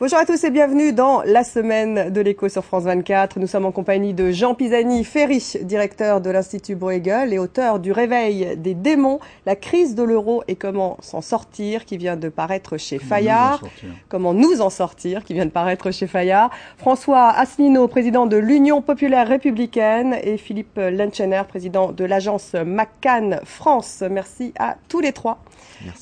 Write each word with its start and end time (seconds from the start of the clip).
Bonjour 0.00 0.18
à 0.18 0.24
tous 0.24 0.44
et 0.44 0.50
bienvenue 0.50 0.94
dans 0.94 1.20
la 1.26 1.44
semaine 1.44 2.08
de 2.08 2.22
l'écho 2.22 2.48
sur 2.48 2.64
France 2.64 2.84
24. 2.84 3.38
Nous 3.38 3.46
sommes 3.46 3.66
en 3.66 3.70
compagnie 3.70 4.14
de 4.14 4.30
Jean 4.30 4.54
Pisani-Ferry, 4.54 5.58
directeur 5.60 6.22
de 6.22 6.30
l'Institut 6.30 6.74
Bruegel 6.74 7.34
et 7.34 7.38
auteur 7.38 7.78
du 7.78 7.92
Réveil 7.92 8.56
des 8.56 8.72
démons, 8.72 9.20
la 9.44 9.56
crise 9.56 9.94
de 9.94 10.02
l'euro 10.02 10.42
et 10.48 10.56
comment 10.56 10.96
s'en 11.02 11.20
sortir, 11.20 11.84
qui 11.84 11.98
vient 11.98 12.16
de 12.16 12.30
paraître 12.30 12.78
chez 12.78 12.98
Fayard. 12.98 13.62
Comment 14.08 14.32
nous 14.32 14.62
en 14.62 14.70
sortir, 14.70 15.22
qui 15.22 15.34
vient 15.34 15.44
de 15.44 15.50
paraître 15.50 15.90
chez 15.90 16.06
Fayard. 16.06 16.48
François 16.78 17.28
Asselineau, 17.28 17.86
président 17.86 18.24
de 18.24 18.38
l'Union 18.38 18.80
populaire 18.80 19.28
républicaine 19.28 20.16
et 20.22 20.38
Philippe 20.38 20.78
Lenchener, 20.78 21.42
président 21.46 21.92
de 21.92 22.06
l'agence 22.06 22.54
McCann 22.54 23.40
France. 23.44 24.02
Merci 24.10 24.54
à 24.58 24.76
tous 24.88 25.00
les 25.00 25.12
trois 25.12 25.44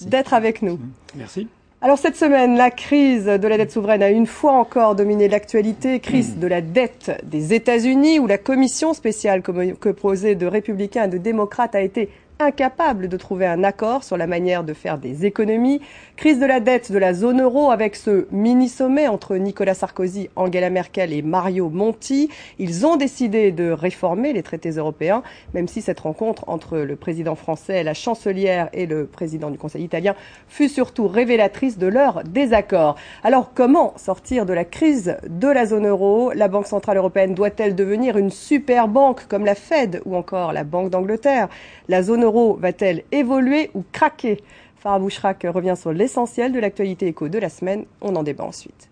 d'être 0.02 0.34
avec 0.34 0.62
nous. 0.62 0.78
Merci. 1.16 1.48
Alors 1.80 1.96
cette 1.96 2.16
semaine, 2.16 2.56
la 2.56 2.72
crise 2.72 3.26
de 3.26 3.46
la 3.46 3.56
dette 3.56 3.70
souveraine 3.70 4.02
a 4.02 4.10
une 4.10 4.26
fois 4.26 4.50
encore 4.54 4.96
dominé 4.96 5.28
l'actualité. 5.28 6.00
Crise 6.00 6.36
de 6.36 6.48
la 6.48 6.60
dette 6.60 7.22
des 7.22 7.54
États-Unis 7.54 8.18
où 8.18 8.26
la 8.26 8.36
commission 8.36 8.94
spéciale 8.94 9.42
composée 9.78 10.34
de 10.34 10.46
républicains 10.46 11.04
et 11.04 11.08
de 11.08 11.18
démocrates 11.18 11.76
a 11.76 11.80
été 11.80 12.08
incapable 12.40 13.08
de 13.08 13.16
trouver 13.16 13.46
un 13.46 13.64
accord 13.64 14.04
sur 14.04 14.16
la 14.16 14.28
manière 14.28 14.62
de 14.62 14.72
faire 14.72 14.98
des 14.98 15.26
économies, 15.26 15.80
crise 16.16 16.38
de 16.38 16.46
la 16.46 16.60
dette 16.60 16.92
de 16.92 16.98
la 16.98 17.12
zone 17.12 17.42
euro 17.42 17.72
avec 17.72 17.96
ce 17.96 18.28
mini-sommet 18.30 19.08
entre 19.08 19.36
Nicolas 19.36 19.74
Sarkozy, 19.74 20.30
Angela 20.36 20.70
Merkel 20.70 21.12
et 21.12 21.22
Mario 21.22 21.68
Monti. 21.68 22.28
Ils 22.60 22.86
ont 22.86 22.94
décidé 22.94 23.50
de 23.50 23.72
réformer 23.72 24.32
les 24.32 24.44
traités 24.44 24.70
européens, 24.70 25.24
même 25.52 25.66
si 25.66 25.82
cette 25.82 25.98
rencontre 25.98 26.44
entre 26.46 26.78
le 26.78 26.94
président 26.94 27.34
français, 27.34 27.82
la 27.82 27.94
chancelière 27.94 28.68
et 28.72 28.86
le 28.86 29.06
président 29.06 29.50
du 29.50 29.58
Conseil 29.58 29.82
italien 29.82 30.14
fut 30.46 30.68
surtout 30.68 31.08
révélatrice 31.08 31.76
de 31.76 31.88
leur 31.88 32.22
désaccord. 32.22 32.94
Alors 33.24 33.50
comment 33.52 33.94
sortir 33.96 34.46
de 34.46 34.52
la 34.52 34.64
crise 34.64 35.16
de 35.28 35.48
la 35.48 35.66
zone 35.66 35.88
euro? 35.88 36.30
La 36.32 36.46
Banque 36.46 36.68
centrale 36.68 36.98
européenne 36.98 37.34
doit-elle 37.34 37.74
devenir 37.74 38.16
une 38.16 38.30
super 38.30 38.86
banque 38.86 39.26
comme 39.26 39.44
la 39.44 39.56
Fed 39.56 40.02
ou 40.04 40.14
encore 40.14 40.52
la 40.52 40.62
Banque 40.62 40.90
d'Angleterre? 40.90 41.48
La 41.88 42.02
zone 42.02 42.22
va-t-elle 42.58 43.04
évoluer 43.12 43.70
ou 43.74 43.84
craquer 43.92 44.38
Farah 44.76 44.98
Bouchrak 44.98 45.46
revient 45.48 45.74
sur 45.76 45.92
l'essentiel 45.92 46.52
de 46.52 46.60
l'actualité 46.60 47.06
éco 47.06 47.28
de 47.28 47.38
la 47.38 47.48
semaine. 47.48 47.84
On 48.00 48.14
en 48.14 48.22
débat 48.22 48.44
ensuite. 48.44 48.88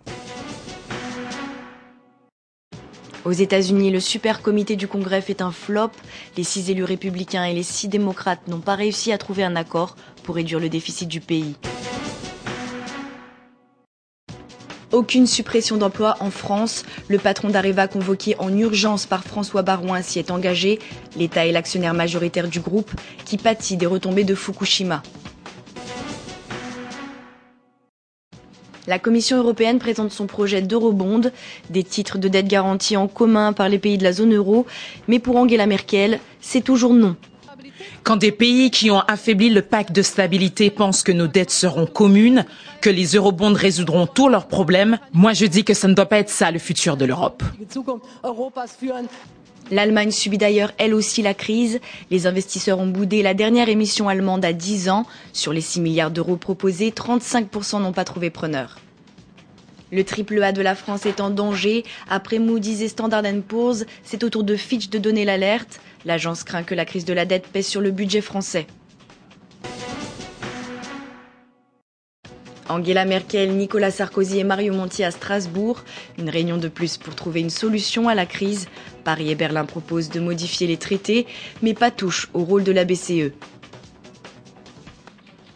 Aux 3.24 3.32
États-Unis, 3.32 3.90
le 3.90 4.00
super 4.00 4.40
comité 4.40 4.76
du 4.76 4.86
Congrès 4.88 5.20
fait 5.20 5.42
un 5.42 5.50
flop. 5.50 5.90
Les 6.36 6.44
six 6.44 6.70
élus 6.70 6.84
républicains 6.84 7.44
et 7.44 7.54
les 7.54 7.64
six 7.64 7.88
démocrates 7.88 8.46
n'ont 8.46 8.60
pas 8.60 8.76
réussi 8.76 9.12
à 9.12 9.18
trouver 9.18 9.42
un 9.42 9.56
accord 9.56 9.96
pour 10.22 10.36
réduire 10.36 10.60
le 10.60 10.68
déficit 10.68 11.08
du 11.08 11.20
pays. 11.20 11.56
Aucune 14.92 15.26
suppression 15.26 15.76
d'emplois 15.76 16.16
en 16.20 16.30
France. 16.30 16.84
Le 17.08 17.18
patron 17.18 17.48
d'Areva 17.48 17.88
convoqué 17.88 18.36
en 18.38 18.56
urgence 18.56 19.06
par 19.06 19.24
François 19.24 19.62
Barouin 19.62 20.00
s'y 20.00 20.18
est 20.20 20.30
engagé. 20.30 20.78
L'État 21.16 21.44
est 21.46 21.52
l'actionnaire 21.52 21.92
majoritaire 21.94 22.46
du 22.48 22.60
groupe 22.60 22.90
qui 23.24 23.36
pâtit 23.36 23.76
des 23.76 23.86
retombées 23.86 24.24
de 24.24 24.34
Fukushima. 24.36 25.02
La 28.86 29.00
Commission 29.00 29.38
européenne 29.38 29.80
présente 29.80 30.12
son 30.12 30.28
projet 30.28 30.62
d'eurobond, 30.62 31.20
des 31.70 31.82
titres 31.82 32.18
de 32.18 32.28
dette 32.28 32.46
garantis 32.46 32.96
en 32.96 33.08
commun 33.08 33.52
par 33.52 33.68
les 33.68 33.80
pays 33.80 33.98
de 33.98 34.04
la 34.04 34.12
zone 34.12 34.34
euro, 34.34 34.64
mais 35.08 35.18
pour 35.18 35.34
Angela 35.36 35.66
Merkel, 35.66 36.20
c'est 36.40 36.60
toujours 36.62 36.94
non. 36.94 37.16
Quand 38.02 38.16
des 38.16 38.32
pays 38.32 38.70
qui 38.70 38.90
ont 38.90 39.00
affaibli 39.00 39.50
le 39.50 39.62
pacte 39.62 39.92
de 39.92 40.02
stabilité 40.02 40.70
pensent 40.70 41.02
que 41.02 41.12
nos 41.12 41.26
dettes 41.26 41.50
seront 41.50 41.86
communes, 41.86 42.44
que 42.80 42.90
les 42.90 43.16
eurobonds 43.16 43.52
résoudront 43.52 44.06
tous 44.06 44.28
leurs 44.28 44.46
problèmes, 44.46 44.98
moi 45.12 45.32
je 45.32 45.46
dis 45.46 45.64
que 45.64 45.74
ça 45.74 45.88
ne 45.88 45.94
doit 45.94 46.06
pas 46.06 46.18
être 46.18 46.30
ça 46.30 46.50
le 46.50 46.58
futur 46.58 46.96
de 46.96 47.04
l'Europe. 47.04 47.42
L'Allemagne 49.72 50.12
subit 50.12 50.38
d'ailleurs 50.38 50.72
elle 50.78 50.94
aussi 50.94 51.22
la 51.22 51.34
crise. 51.34 51.80
Les 52.10 52.26
investisseurs 52.28 52.78
ont 52.78 52.86
boudé 52.86 53.22
la 53.22 53.34
dernière 53.34 53.68
émission 53.68 54.08
allemande 54.08 54.44
à 54.44 54.52
10 54.52 54.88
ans. 54.90 55.06
Sur 55.32 55.52
les 55.52 55.60
6 55.60 55.80
milliards 55.80 56.12
d'euros 56.12 56.36
proposés, 56.36 56.90
35% 56.90 57.82
n'ont 57.82 57.92
pas 57.92 58.04
trouvé 58.04 58.30
preneur. 58.30 58.78
Le 59.92 60.04
triple 60.04 60.42
A 60.42 60.52
de 60.52 60.62
la 60.62 60.74
France 60.74 61.06
est 61.06 61.20
en 61.20 61.30
danger. 61.30 61.84
Après 62.08 62.38
Moody's 62.38 62.80
et 62.80 62.88
Standard 62.88 63.22
Poor's, 63.46 63.84
c'est 64.04 64.22
au 64.24 64.30
tour 64.30 64.44
de 64.44 64.56
Fitch 64.56 64.88
de 64.88 64.98
donner 64.98 65.24
l'alerte. 65.24 65.80
L'agence 66.04 66.44
craint 66.44 66.62
que 66.62 66.74
la 66.74 66.84
crise 66.84 67.04
de 67.04 67.12
la 67.12 67.24
dette 67.24 67.46
pèse 67.48 67.66
sur 67.66 67.80
le 67.80 67.90
budget 67.90 68.20
français. 68.20 68.66
Angela 72.68 73.04
Merkel, 73.04 73.52
Nicolas 73.52 73.92
Sarkozy 73.92 74.40
et 74.40 74.44
Mario 74.44 74.72
Monti 74.74 75.04
à 75.04 75.10
Strasbourg. 75.10 75.84
Une 76.18 76.28
réunion 76.28 76.56
de 76.56 76.68
plus 76.68 76.96
pour 76.96 77.14
trouver 77.14 77.40
une 77.40 77.50
solution 77.50 78.08
à 78.08 78.14
la 78.14 78.26
crise. 78.26 78.66
Paris 79.04 79.30
et 79.30 79.34
Berlin 79.36 79.64
proposent 79.64 80.10
de 80.10 80.18
modifier 80.20 80.66
les 80.66 80.76
traités, 80.76 81.26
mais 81.62 81.74
pas 81.74 81.92
touche 81.92 82.28
au 82.34 82.42
rôle 82.44 82.64
de 82.64 82.72
la 82.72 82.84
BCE. 82.84 83.32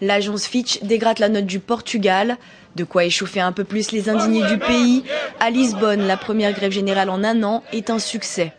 L'agence 0.01 0.47
Fitch 0.47 0.83
dégrade 0.83 1.19
la 1.19 1.28
note 1.28 1.47
du 1.47 1.59
Portugal. 1.59 2.39
De 2.77 2.84
quoi 2.84 3.05
échauffer 3.05 3.41
un 3.41 3.53
peu 3.53 3.65
plus 3.65 3.91
les 3.91 4.09
indignés 4.09 4.47
du 4.47 4.59
pays. 4.59 5.03
À 5.41 5.51
Lisbonne, 5.51 6.07
la 6.07 6.17
première 6.17 6.53
grève 6.53 6.71
générale 6.72 7.11
en 7.11 7.25
un 7.25 7.43
an 7.43 7.65
est 7.72 7.91
un 7.91 7.99
succès. 7.99 8.53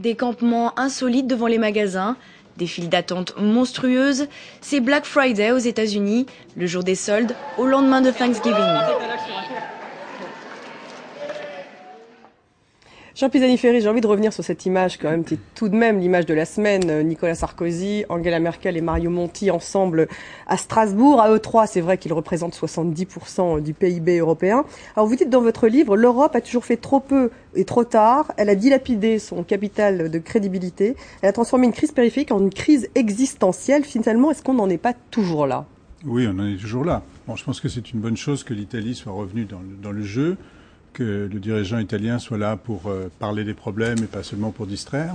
Des 0.00 0.14
campements 0.14 0.72
insolites 0.78 1.26
devant 1.26 1.46
les 1.46 1.58
magasins, 1.58 2.16
des 2.56 2.66
files 2.66 2.88
d'attente 2.88 3.34
monstrueuses, 3.36 4.28
c'est 4.62 4.80
Black 4.80 5.04
Friday 5.04 5.52
aux 5.52 5.58
États-Unis, 5.58 6.24
le 6.56 6.66
jour 6.66 6.82
des 6.82 6.94
soldes, 6.94 7.36
au 7.58 7.66
lendemain 7.66 8.00
de 8.00 8.10
Thanksgiving. 8.10 8.56
Jean 13.20 13.28
Pisani-Ferry, 13.28 13.82
j'ai 13.82 13.88
envie 13.90 14.00
de 14.00 14.06
revenir 14.06 14.32
sur 14.32 14.42
cette 14.42 14.64
image 14.64 14.96
quand 14.96 15.10
même, 15.10 15.24
qui 15.24 15.34
est 15.34 15.38
tout 15.54 15.68
de 15.68 15.76
même 15.76 15.98
l'image 15.98 16.24
de 16.24 16.32
la 16.32 16.46
semaine. 16.46 16.88
Euh, 16.88 17.02
Nicolas 17.02 17.34
Sarkozy, 17.34 18.06
Angela 18.08 18.40
Merkel 18.40 18.78
et 18.78 18.80
Mario 18.80 19.10
Monti 19.10 19.50
ensemble 19.50 20.08
à 20.46 20.56
Strasbourg. 20.56 21.20
À 21.20 21.30
eux 21.30 21.38
trois, 21.38 21.66
c'est 21.66 21.82
vrai 21.82 21.98
qu'ils 21.98 22.14
représentent 22.14 22.56
70% 22.56 23.62
du 23.62 23.74
PIB 23.74 24.20
européen. 24.20 24.64
Alors 24.96 25.06
vous 25.06 25.16
dites 25.16 25.28
dans 25.28 25.42
votre 25.42 25.68
livre, 25.68 25.98
l'Europe 25.98 26.34
a 26.34 26.40
toujours 26.40 26.64
fait 26.64 26.78
trop 26.78 26.98
peu 26.98 27.30
et 27.54 27.66
trop 27.66 27.84
tard. 27.84 28.32
Elle 28.38 28.48
a 28.48 28.54
dilapidé 28.54 29.18
son 29.18 29.42
capital 29.42 30.10
de 30.10 30.18
crédibilité. 30.18 30.96
Elle 31.20 31.28
a 31.28 31.34
transformé 31.34 31.66
une 31.66 31.74
crise 31.74 31.92
périphérique 31.92 32.32
en 32.32 32.40
une 32.40 32.48
crise 32.48 32.88
existentielle. 32.94 33.84
Finalement, 33.84 34.30
est-ce 34.30 34.42
qu'on 34.42 34.54
n'en 34.54 34.70
est 34.70 34.78
pas 34.78 34.94
toujours 35.10 35.46
là? 35.46 35.66
Oui, 36.06 36.26
on 36.26 36.38
en 36.38 36.46
est 36.46 36.56
toujours 36.56 36.86
là. 36.86 37.02
Bon, 37.28 37.36
je 37.36 37.44
pense 37.44 37.60
que 37.60 37.68
c'est 37.68 37.92
une 37.92 38.00
bonne 38.00 38.16
chose 38.16 38.44
que 38.44 38.54
l'Italie 38.54 38.94
soit 38.94 39.12
revenue 39.12 39.44
dans 39.44 39.60
dans 39.82 39.92
le 39.92 40.00
jeu 40.00 40.38
que 40.92 41.28
le 41.32 41.40
dirigeant 41.40 41.78
italien 41.78 42.18
soit 42.18 42.38
là 42.38 42.56
pour 42.56 42.86
euh, 42.86 43.10
parler 43.18 43.44
des 43.44 43.54
problèmes 43.54 43.98
et 43.98 44.06
pas 44.06 44.22
seulement 44.22 44.50
pour 44.50 44.66
distraire. 44.66 45.14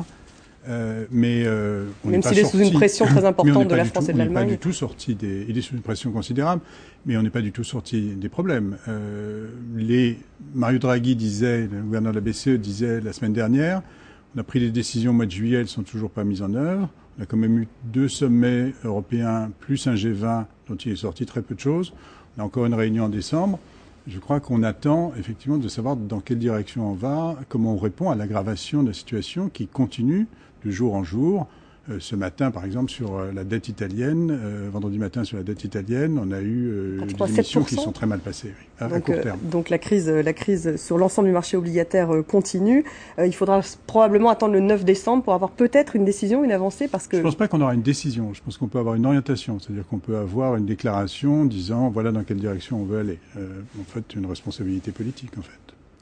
Euh, 0.68 1.06
mais 1.12 1.44
euh, 1.46 1.86
on 2.04 2.10
même 2.10 2.24
s'il 2.24 2.40
est 2.40 2.46
sous 2.46 2.60
une 2.60 2.74
pression 2.74 3.06
très 3.06 3.26
importante 3.26 3.68
de 3.68 3.76
la 3.76 3.86
France 3.86 4.10
et 4.10 4.14
de 4.14 4.18
l'Allemagne. 4.18 4.46
On 4.48 4.52
n'est 4.52 4.58
pas 4.58 4.58
du 4.58 4.70
tout 4.70 4.74
sorti 4.74 5.16
des. 5.16 5.46
Il 5.48 5.58
est 5.58 5.62
sous 5.62 5.76
une 5.76 5.82
pression 5.82 6.12
considérable, 6.12 6.62
mais 7.06 7.18
on 7.18 7.22
n'est 7.22 7.30
pas 7.30 7.42
du 7.42 7.52
tout 7.52 7.64
sorti 7.64 8.16
des 8.16 8.30
problèmes. 8.30 8.78
Euh, 8.88 9.48
les 9.76 10.18
Mario 10.54 10.80
Draghi 10.80 11.16
disait, 11.16 11.68
le 11.72 11.82
gouverneur 11.82 12.14
de 12.14 12.20
la 12.20 12.22
BCE 12.22 12.60
disait 12.60 13.00
la 13.00 13.14
semaine 13.14 13.34
dernière, 13.34 13.82
on 14.36 14.40
a 14.40 14.44
pris 14.44 14.60
des 14.60 14.72
décisions 14.72 15.12
au 15.12 15.14
mois 15.14 15.26
de 15.26 15.32
juillet, 15.32 15.60
elles 15.60 15.68
sont 15.68 15.84
toujours 15.84 16.10
pas 16.10 16.24
mises 16.24 16.42
en 16.42 16.54
œuvre. 16.56 16.90
On 17.18 17.24
a 17.24 17.26
quand 17.26 17.38
même 17.38 17.60
eu 17.60 17.68
deux 17.86 18.10
sommets 18.10 18.74
européens 18.84 19.52
plus 19.60 19.88
un 19.88 19.94
G20 19.94 20.46
dont 20.68 20.76
il 20.76 20.94
est 20.94 20.98
sorti 20.98 21.26
très 21.26 21.42
peu 21.42 21.56
de 21.56 21.60
choses. 21.60 21.94
On 22.38 22.42
a 22.42 22.46
encore 22.46 22.66
une 22.66 22.74
réunion 22.74 23.06
en 23.06 23.10
décembre. 23.10 23.60
Je 24.08 24.20
crois 24.20 24.40
qu'on 24.40 24.62
attend 24.62 25.14
effectivement 25.18 25.58
de 25.58 25.68
savoir 25.68 25.96
dans 25.96 26.20
quelle 26.20 26.38
direction 26.38 26.92
on 26.92 26.94
va, 26.94 27.40
comment 27.50 27.74
on 27.74 27.78
répond 27.78 28.12
à 28.12 28.16
l'aggravation 28.16 28.84
de 28.84 28.90
la 28.90 28.94
situation 28.94 29.50
qui 29.50 29.66
continue 29.66 30.28
de 30.64 30.70
jour 30.70 30.94
en 30.94 31.04
jour. 31.04 31.48
Euh, 31.90 31.98
ce 32.00 32.16
matin, 32.16 32.50
par 32.50 32.66
exemple, 32.66 32.90
sur 32.90 33.16
euh, 33.16 33.32
la 33.32 33.44
dette 33.44 33.68
italienne, 33.68 34.32
euh, 34.32 34.70
vendredi 34.72 34.98
matin 34.98 35.24
sur 35.24 35.38
la 35.38 35.44
dette 35.44 35.64
italienne, 35.64 36.20
on 36.20 36.32
a 36.32 36.42
eu 36.42 37.00
des 37.06 37.34
émissions 37.34 37.64
qui 37.64 37.76
sont 37.76 37.92
très 37.92 38.08
mal 38.08 38.20
passées 38.20 38.54
à, 38.80 38.88
donc, 38.88 39.04
court 39.04 39.22
terme. 39.22 39.40
donc 39.44 39.70
la 39.70 39.78
crise, 39.78 40.10
la 40.10 40.34
crise 40.34 40.78
sur 40.78 40.98
l'ensemble 40.98 41.28
du 41.28 41.34
marché 41.34 41.58
obligataire 41.58 42.10
continue. 42.28 42.86
il 43.24 43.36
faudra 43.36 43.62
probablement 43.86 44.30
attendre 44.30 44.54
le 44.54 44.62
9 44.62 44.84
décembre 44.84 45.24
pour 45.24 45.34
avoir 45.34 45.52
peut-être 45.52 45.96
une 45.96 46.06
décision, 46.06 46.44
une 46.44 46.52
avancée, 46.52 46.88
parce 46.88 47.08
que. 47.08 47.18
Je 47.18 47.22
ne 47.22 47.28
pense 47.28 47.36
pas 47.36 47.48
qu'on 47.48 47.62
aura 47.62 47.76
une 47.76 47.84
décision. 47.84 48.34
Je 48.34 48.42
pense 48.42 48.58
qu'on 48.58 48.68
peut 48.68 48.80
avoir 48.80 48.96
une 48.96 49.06
orientation, 49.06 49.60
c'est-à-dire 49.60 49.88
qu'on 49.88 50.00
peut 50.00 50.18
avoir 50.18 50.56
une 50.56 50.66
déclaration 50.66 51.46
disant 51.46 51.90
voilà 51.90 52.12
dans 52.12 52.24
quelle 52.24 52.40
direction 52.40 52.82
on 52.82 52.86
veut 52.86 53.00
aller. 53.00 53.20
en 53.38 53.84
fait, 53.84 54.16
une 54.16 54.26
responsabilité 54.26 54.92
politique, 54.92 55.38
en 55.38 55.44
fait. 55.44 55.52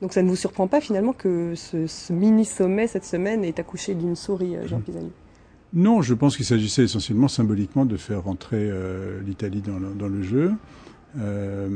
Donc 0.01 0.13
ça 0.13 0.21
ne 0.21 0.29
vous 0.29 0.35
surprend 0.35 0.67
pas 0.67 0.81
finalement 0.81 1.13
que 1.13 1.53
ce, 1.55 1.87
ce 1.87 2.11
mini 2.11 2.45
sommet 2.45 2.87
cette 2.87 3.05
semaine 3.05 3.43
ait 3.43 3.59
accouché 3.59 3.95
d'une 3.95 4.15
souris, 4.15 4.55
Jean 4.65 4.79
mmh. 4.79 4.81
Pisani? 4.81 5.11
Non, 5.73 6.03
je 6.03 6.13
pense 6.13 6.37
qu'il 6.37 6.45
s'agissait 6.45 6.83
essentiellement 6.83 7.27
symboliquement 7.27 7.85
de 7.85 7.97
faire 7.97 8.23
rentrer 8.23 8.69
euh, 8.69 9.19
l'Italie 9.25 9.63
dans, 9.65 10.07
le 10.07 10.21
jeu. 10.21 10.51
Euh, 11.19 11.67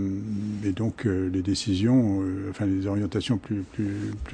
et 0.63 0.71
donc 0.71 1.05
euh, 1.05 1.29
les 1.33 1.41
décisions, 1.41 2.21
enfin 2.49 2.65
les 2.65 2.85
orientations 2.85 3.39
plus, 3.39 3.63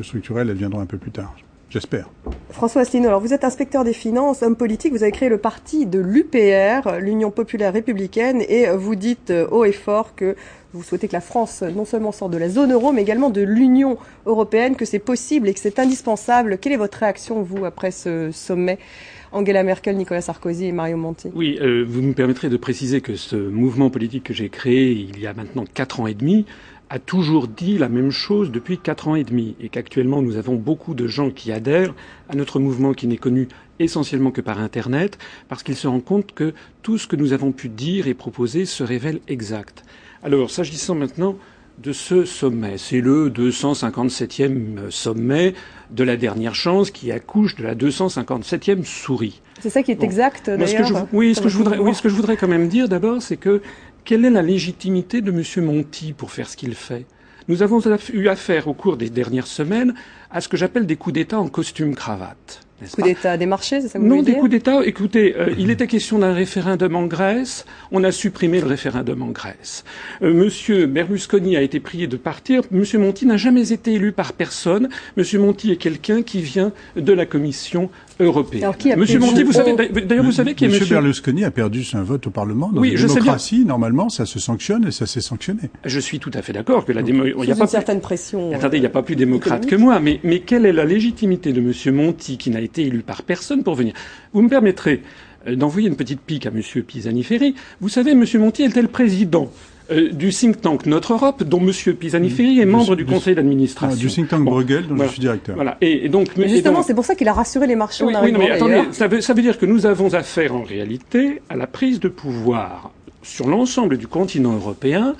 structurelles, 0.01 0.49
elles 0.49 0.57
viendront 0.57 0.81
un 0.81 0.85
peu 0.85 0.97
plus 0.97 1.11
tard. 1.11 1.33
J'espère. 1.69 2.09
François 2.51 2.81
Asselineau, 2.81 3.07
alors 3.07 3.21
vous 3.21 3.33
êtes 3.33 3.43
inspecteur 3.43 3.83
des 3.83 3.93
finances, 3.93 4.43
homme 4.43 4.55
politique, 4.55 4.91
vous 4.91 5.01
avez 5.01 5.11
créé 5.11 5.27
le 5.27 5.39
parti 5.39 5.87
de 5.87 5.97
l'UPR, 5.97 6.99
l'Union 6.99 7.31
populaire 7.31 7.73
républicaine, 7.73 8.43
et 8.47 8.69
vous 8.69 8.93
dites 8.93 9.33
haut 9.49 9.65
et 9.65 9.71
fort 9.71 10.13
que 10.13 10.35
vous 10.73 10.83
souhaitez 10.83 11.07
que 11.07 11.13
la 11.13 11.21
France 11.21 11.63
non 11.63 11.85
seulement 11.85 12.11
sorte 12.11 12.31
de 12.31 12.37
la 12.37 12.49
zone 12.49 12.73
euro, 12.73 12.91
mais 12.91 13.01
également 13.01 13.31
de 13.31 13.41
l'Union 13.41 13.97
européenne, 14.27 14.75
que 14.75 14.85
c'est 14.85 14.99
possible 14.99 15.47
et 15.47 15.53
que 15.55 15.59
c'est 15.59 15.79
indispensable. 15.79 16.59
Quelle 16.59 16.73
est 16.73 16.77
votre 16.77 16.99
réaction, 16.99 17.41
vous, 17.41 17.65
après 17.65 17.89
ce 17.89 18.29
sommet 18.31 18.77
Angela 19.33 19.63
Merkel, 19.63 19.97
Nicolas 19.97 20.21
Sarkozy 20.21 20.67
et 20.67 20.71
Mario 20.71 20.95
Monti. 20.95 21.29
Oui, 21.33 21.57
euh, 21.59 21.83
vous 21.87 22.03
me 22.03 22.13
permettrez 22.13 22.49
de 22.49 22.57
préciser 22.57 23.01
que 23.01 23.15
ce 23.15 23.35
mouvement 23.35 23.89
politique 23.89 24.25
que 24.25 24.33
j'ai 24.33 24.49
créé 24.49 24.91
il 24.91 25.19
y 25.19 25.25
a 25.25 25.33
maintenant 25.33 25.65
quatre 25.65 25.99
ans 25.99 26.07
et 26.07 26.13
demi 26.13 26.45
a 26.91 26.99
toujours 26.99 27.47
dit 27.47 27.79
la 27.79 27.89
même 27.89 28.11
chose 28.11 28.51
depuis 28.51 28.77
quatre 28.77 29.07
ans 29.07 29.15
et 29.15 29.23
demi 29.23 29.55
et 29.59 29.69
qu'actuellement 29.69 30.21
nous 30.21 30.37
avons 30.37 30.53
beaucoup 30.53 30.93
de 30.93 31.07
gens 31.07 31.31
qui 31.31 31.51
adhèrent 31.51 31.95
à 32.29 32.35
notre 32.35 32.59
mouvement 32.59 32.93
qui 32.93 33.07
n'est 33.07 33.17
connu 33.17 33.47
essentiellement 33.79 34.29
que 34.29 34.41
par 34.41 34.59
Internet 34.59 35.17
parce 35.49 35.63
qu'ils 35.63 35.77
se 35.77 35.87
rendent 35.87 36.05
compte 36.05 36.33
que 36.33 36.53
tout 36.83 36.99
ce 36.99 37.07
que 37.07 37.15
nous 37.15 37.33
avons 37.33 37.51
pu 37.51 37.69
dire 37.69 38.07
et 38.07 38.13
proposer 38.13 38.65
se 38.65 38.83
révèle 38.83 39.19
exact. 39.27 39.83
Alors, 40.21 40.51
s'agissant 40.51 40.93
maintenant 40.95 41.37
de 41.77 41.91
ce 41.91 42.25
sommet. 42.25 42.77
C'est 42.77 43.01
le 43.01 43.29
257e 43.29 44.89
sommet 44.89 45.53
de 45.91 46.03
la 46.03 46.17
dernière 46.17 46.55
chance 46.55 46.91
qui 46.91 47.11
accouche 47.11 47.55
de 47.55 47.63
la 47.63 47.75
257e 47.75 48.83
souris. 48.83 49.41
C'est 49.59 49.69
ça 49.69 49.83
qui 49.83 49.91
est 49.91 50.03
exact, 50.03 50.49
d'ailleurs 50.49 51.07
Oui, 51.13 51.35
ce 51.35 51.41
que, 51.41 51.49
je 51.49 51.57
voudrais, 51.57 51.77
oui, 51.77 51.93
ce 51.93 52.01
que 52.01 52.09
je 52.09 52.15
voudrais 52.15 52.37
quand 52.37 52.47
même 52.47 52.67
dire 52.67 52.89
d'abord, 52.89 53.21
c'est 53.21 53.37
que 53.37 53.61
quelle 54.03 54.25
est 54.25 54.29
la 54.29 54.41
légitimité 54.41 55.21
de 55.21 55.31
M. 55.31 55.65
Monti 55.65 56.13
pour 56.13 56.31
faire 56.31 56.49
ce 56.49 56.57
qu'il 56.57 56.75
fait? 56.75 57.05
Nous 57.47 57.61
avons 57.61 57.81
eu 58.13 58.27
affaire 58.27 58.67
au 58.67 58.73
cours 58.73 58.97
des 58.97 59.09
dernières 59.09 59.47
semaines 59.47 59.93
à 60.31 60.41
ce 60.41 60.47
que 60.47 60.57
j'appelle 60.57 60.85
des 60.85 60.95
coups 60.95 61.13
d'État 61.13 61.39
en 61.39 61.47
costume 61.47 61.95
cravate. 61.95 62.62
Coup 62.91 63.01
d'État 63.01 63.37
des 63.37 63.45
marchés, 63.45 63.81
c'est 63.81 63.87
ça 63.87 63.99
que 63.99 64.03
vous 64.03 64.09
Non, 64.09 64.21
des 64.21 64.33
coups 64.33 64.49
d'État. 64.49 64.85
Écoutez, 64.85 65.35
euh, 65.37 65.53
il 65.57 65.69
était 65.69 65.87
question 65.87 66.19
d'un 66.19 66.33
référendum 66.33 66.95
en 66.95 67.05
Grèce. 67.05 67.65
On 67.91 68.03
a 68.03 68.11
supprimé 68.11 68.59
le 68.59 68.67
référendum 68.67 69.21
en 69.21 69.27
Grèce. 69.27 69.83
Euh, 70.21 70.33
Monsieur 70.33 70.85
Berlusconi 70.85 71.55
a 71.55 71.61
été 71.61 71.79
prié 71.79 72.07
de 72.07 72.17
partir. 72.17 72.61
Monsieur 72.71 72.99
Monti 72.99 73.25
n'a 73.25 73.37
jamais 73.37 73.71
été 73.71 73.93
élu 73.93 74.11
par 74.11 74.33
personne. 74.33 74.89
Monsieur 75.17 75.39
Monti 75.39 75.71
est 75.71 75.77
quelqu'un 75.77 76.23
qui 76.23 76.41
vient 76.41 76.71
de 76.97 77.13
la 77.13 77.25
Commission 77.25 77.89
européenne. 78.19 78.63
Alors, 78.63 78.77
qui 78.77 78.91
a 78.91 78.95
Monsieur 78.95 79.19
Monti, 79.19 79.43
vous 79.43 79.53
savez, 79.53 79.75
d'ailleurs, 79.75 80.25
vous 80.25 80.31
savez 80.31 80.55
qui 80.55 80.65
est 80.65 80.67
Monsieur 80.67 80.85
Berlusconi 80.85 81.45
a 81.45 81.51
perdu 81.51 81.85
un 81.93 82.03
vote 82.03 82.27
au 82.27 82.31
Parlement. 82.31 82.69
Dans 82.69 82.81
oui, 82.81 82.91
une 82.91 83.07
démocratie, 83.07 83.65
normalement, 83.65 84.09
ça 84.09 84.25
se 84.25 84.39
sanctionne 84.39 84.87
et 84.87 84.91
ça 84.91 85.05
s'est 85.05 85.21
sanctionné. 85.21 85.69
Je 85.85 85.99
suis 85.99 86.19
tout 86.19 86.31
à 86.33 86.41
fait 86.41 86.53
d'accord 86.53 86.85
que 86.85 86.91
la 86.91 87.03
démocratie. 87.03 87.35
Il 87.43 87.49
y 87.49 87.51
a 87.51 87.55
pas 87.55 87.63
une 87.63 87.69
certaine 87.69 88.01
pression. 88.01 88.51
Attendez, 88.53 88.77
il 88.77 88.81
n'y 88.81 88.87
a 88.87 88.91
pas 88.91 89.03
plus 89.03 89.15
démocrate 89.15 89.65
que 89.65 89.75
moi. 89.75 89.99
Mais, 89.99 90.19
mais 90.23 90.39
quelle 90.39 90.65
est 90.65 90.73
la 90.73 90.85
légitimité 90.85 91.53
de 91.53 91.61
Monsieur 91.61 91.91
Monti 91.91 92.37
qui 92.37 92.49
n'a 92.49 92.61
été 92.63 92.83
élu 92.83 92.99
par 92.99 93.23
personne 93.23 93.63
pour 93.63 93.75
venir. 93.75 93.93
Vous 94.33 94.41
me 94.41 94.49
permettrez 94.49 95.01
euh, 95.47 95.55
d'envoyer 95.55 95.87
une 95.87 95.95
petite 95.95 96.21
pique 96.21 96.45
à 96.45 96.49
M. 96.49 96.61
Pisani-Ferry. 96.61 97.55
Vous 97.81 97.89
savez, 97.89 98.11
M. 98.11 98.25
Monti 98.39 98.63
était 98.63 98.81
le 98.81 98.87
président 98.87 99.51
euh, 99.91 100.11
du 100.11 100.29
think 100.29 100.61
tank 100.61 100.85
Notre 100.85 101.13
Europe, 101.13 101.43
dont 101.43 101.59
M. 101.59 101.71
Pisani-Ferry 101.95 102.61
est 102.61 102.65
membre 102.65 102.95
du, 102.95 103.05
conseil 103.05 103.35
d'administration. 103.35 103.99
du 103.99 104.07
think 104.07 104.29
tank 104.29 104.45
Bruegel, 104.45 104.87
dont 104.87 104.97
je 105.03 105.09
suis 105.09 105.19
directeur. 105.19 105.55
Voilà. 105.55 105.77
Et, 105.81 106.07
donc, 106.07 106.29
justement, 106.37 106.83
c'est 106.83 106.93
pour 106.93 107.05
ça 107.05 107.15
qu'il 107.15 107.27
a 107.27 107.33
rassuré 107.33 107.67
les 107.67 107.75
marchands. 107.75 108.07
Oui, 108.07 108.13
oui 108.23 108.33
mais 108.37 108.51
attendez, 108.51 108.83
ça 108.91 109.07
veut, 109.07 109.19
ça 109.19 109.33
veut 109.33 109.41
dire 109.41 109.57
que 109.57 109.65
nous 109.65 109.85
avons 109.85 110.13
affaire 110.13 110.55
en 110.55 110.63
réalité 110.63 111.41
à 111.49 111.57
la 111.57 111.67
prise 111.67 111.99
de 111.99 112.07
pouvoir 112.07 112.92
sur 113.23 113.47
l'ensemble 113.47 113.97
du 113.97 114.07
continent 114.07 114.53
européen 114.53 115.15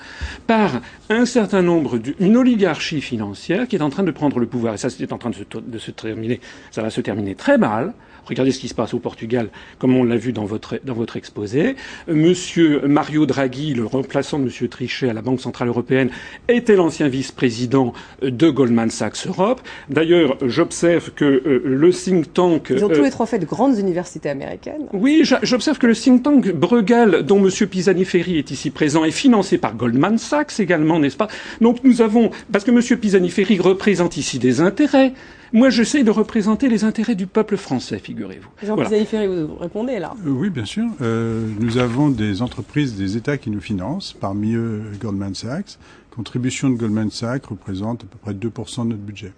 par 0.46 0.80
un 1.10 1.26
certain 1.26 1.62
nombre 1.62 1.98
d'une 1.98 2.36
oligarchie 2.36 3.00
financière 3.00 3.68
qui 3.68 3.76
est 3.76 3.82
en 3.82 3.90
train 3.90 4.02
de 4.02 4.10
prendre 4.10 4.38
le 4.38 4.46
pouvoir. 4.46 4.74
Et 4.74 4.78
ça, 4.78 4.90
c'est 4.90 5.12
en 5.12 5.18
train 5.18 5.30
de 5.30 5.34
se, 5.34 5.44
de 5.58 5.78
se 5.78 5.90
terminer. 5.90 6.40
Ça 6.70 6.82
va 6.82 6.90
se 6.90 7.00
terminer 7.00 7.34
très 7.34 7.58
mal 7.58 7.94
Regardez 8.26 8.52
ce 8.52 8.58
qui 8.58 8.68
se 8.68 8.74
passe 8.74 8.94
au 8.94 8.98
Portugal, 8.98 9.48
comme 9.78 9.94
on 9.96 10.04
l'a 10.04 10.16
vu 10.16 10.32
dans 10.32 10.44
votre, 10.44 10.80
dans 10.84 10.94
votre 10.94 11.16
exposé. 11.16 11.76
Monsieur 12.08 12.80
Mario 12.86 13.26
Draghi, 13.26 13.74
le 13.74 13.84
remplaçant 13.84 14.38
de 14.38 14.44
Monsieur 14.44 14.68
Trichet 14.68 15.10
à 15.10 15.12
la 15.12 15.22
Banque 15.22 15.40
Centrale 15.40 15.68
Européenne, 15.68 16.10
était 16.48 16.76
l'ancien 16.76 17.08
vice-président 17.08 17.92
de 18.22 18.50
Goldman 18.50 18.90
Sachs 18.90 19.26
Europe. 19.26 19.60
D'ailleurs, 19.90 20.38
j'observe 20.42 21.10
que 21.10 21.24
euh, 21.24 21.62
le 21.64 21.92
think 21.92 22.32
tank... 22.32 22.68
Ils 22.70 22.84
ont 22.84 22.88
tous 22.88 23.02
les 23.02 23.10
trois 23.10 23.26
fait 23.26 23.38
de 23.38 23.46
grandes 23.46 23.78
universités 23.78 24.30
américaines. 24.30 24.86
Oui, 24.92 25.22
j'observe 25.42 25.78
que 25.78 25.86
le 25.86 25.94
think 25.94 26.22
tank 26.22 26.50
Bruegel, 26.52 27.22
dont 27.22 27.38
Monsieur 27.38 27.66
Pisani-Ferry 27.94 28.38
est 28.38 28.50
ici 28.50 28.70
présent, 28.70 29.04
est 29.04 29.12
financé 29.12 29.56
par 29.56 29.76
Goldman 29.76 30.18
Sachs 30.18 30.58
également, 30.58 30.98
n'est-ce 30.98 31.16
pas? 31.16 31.28
Donc 31.60 31.84
nous 31.84 32.02
avons... 32.02 32.30
Parce 32.50 32.64
que 32.64 32.72
Monsieur 32.72 32.96
Pisani-Ferry 32.96 33.60
représente 33.60 34.16
ici 34.16 34.40
des 34.40 34.60
intérêts. 34.60 35.12
Moi, 35.52 35.70
j'essaie 35.70 36.02
de 36.02 36.10
représenter 36.10 36.68
les 36.68 36.82
intérêts 36.82 37.14
du 37.14 37.28
peuple 37.28 37.56
français, 37.56 38.00
figurez-vous. 38.00 38.48
Jean 38.66 38.74
voilà. 38.74 38.90
vous 38.90 39.54
répondez 39.54 40.00
là. 40.00 40.14
Euh, 40.26 40.30
oui, 40.30 40.50
bien 40.50 40.64
sûr. 40.64 40.86
Euh, 41.00 41.46
nous 41.60 41.78
avons 41.78 42.08
des 42.08 42.42
entreprises, 42.42 42.96
des 42.96 43.16
États 43.16 43.38
qui 43.38 43.50
nous 43.50 43.60
financent, 43.60 44.12
parmi 44.12 44.54
eux 44.54 44.82
Goldman 45.00 45.34
Sachs. 45.36 45.78
Contribution 46.10 46.70
de 46.70 46.74
Goldman 46.74 47.10
Sachs 47.10 47.46
représente 47.46 48.02
à 48.02 48.06
peu 48.06 48.18
près 48.18 48.32
2% 48.32 48.84
de 48.84 48.88
notre 48.88 49.02
budget. 49.02 49.32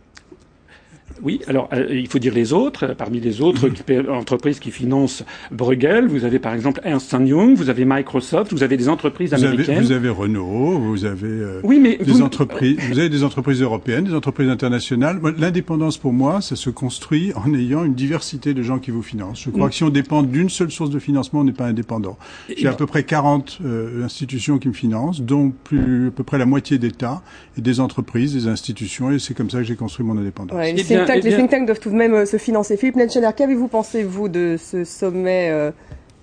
Oui, 1.22 1.40
alors 1.46 1.68
euh, 1.72 1.86
il 1.90 2.08
faut 2.08 2.18
dire 2.18 2.34
les 2.34 2.52
autres. 2.52 2.94
Parmi 2.96 3.20
les 3.20 3.40
autres 3.40 3.68
entreprises 4.10 4.58
qui 4.58 4.70
financent 4.70 5.24
Bruegel, 5.50 6.08
vous 6.08 6.24
avez 6.24 6.38
par 6.38 6.52
exemple 6.52 6.80
Ernst 6.84 7.12
Young, 7.12 7.56
vous 7.56 7.70
avez 7.70 7.84
Microsoft, 7.84 8.52
vous 8.52 8.62
avez 8.62 8.76
des 8.76 8.88
entreprises 8.88 9.32
américaines. 9.32 9.82
vous 9.82 9.92
avez 9.92 10.08
Renault, 10.08 10.78
vous 10.78 11.04
avez 11.04 11.26
euh, 11.26 11.60
oui, 11.62 11.78
mais 11.80 11.96
des 11.96 12.22
entreprises, 12.22 12.78
vous 12.90 12.98
avez 12.98 13.08
des 13.08 13.24
entreprises 13.24 13.62
européennes, 13.62 14.04
des 14.04 14.14
entreprises 14.14 14.48
internationales. 14.48 15.20
L'indépendance 15.38 15.96
pour 15.98 16.12
moi, 16.12 16.40
ça 16.40 16.56
se 16.56 16.70
construit 16.70 17.32
en 17.34 17.54
ayant 17.54 17.84
une 17.84 17.94
diversité 17.94 18.52
de 18.52 18.62
gens 18.62 18.78
qui 18.78 18.90
vous 18.90 19.02
financent. 19.02 19.42
Je 19.42 19.50
crois 19.50 19.66
mm. 19.66 19.70
que 19.70 19.74
si 19.74 19.84
on 19.84 19.90
dépend 19.90 20.22
d'une 20.22 20.50
seule 20.50 20.70
source 20.70 20.90
de 20.90 20.98
financement, 20.98 21.40
on 21.40 21.44
n'est 21.44 21.52
pas 21.52 21.66
indépendant. 21.66 22.18
J'ai 22.54 22.68
à 22.68 22.72
peu 22.72 22.86
près 22.86 23.04
40 23.04 23.58
euh, 23.64 24.04
institutions 24.04 24.58
qui 24.58 24.68
me 24.68 24.74
financent, 24.74 25.20
dont 25.22 25.52
plus 25.64 26.08
à 26.08 26.10
peu 26.10 26.24
près 26.24 26.38
la 26.38 26.46
moitié 26.46 26.78
d'États 26.78 27.22
et 27.56 27.60
des 27.60 27.80
entreprises, 27.80 28.34
des 28.34 28.48
institutions, 28.48 29.10
et 29.10 29.18
c'est 29.18 29.34
comme 29.34 29.50
ça 29.50 29.58
que 29.58 29.64
j'ai 29.64 29.76
construit 29.76 30.04
mon 30.04 30.18
indépendance 30.18 30.56
les 31.04 31.36
think 31.36 31.50
tanks 31.50 31.66
doivent 31.66 31.80
tout 31.80 31.90
de 31.90 31.96
même 31.96 32.14
euh, 32.14 32.26
se 32.26 32.38
financer. 32.38 32.76
Philippe 32.76 32.96
Netschener, 32.96 33.30
qu'avez-vous 33.36 33.68
pensé, 33.68 34.02
vous, 34.02 34.28
de 34.28 34.56
ce 34.58 34.84
sommet 34.84 35.50
euh, 35.50 35.70